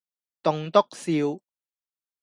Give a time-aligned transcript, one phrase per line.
[0.41, 1.39] 棟篤笑